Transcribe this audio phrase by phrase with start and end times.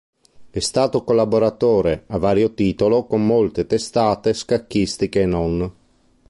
[0.49, 5.71] È stato collaboratore, a vario titolo, con molte testate scacchistiche e non.